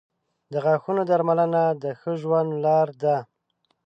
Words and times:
•د 0.51 0.53
غاښونو 0.63 1.01
درملنه 1.09 1.63
د 1.83 1.85
ښه 1.99 2.11
ژوند 2.21 2.49
لار 2.65 2.87
ده. 3.01 3.17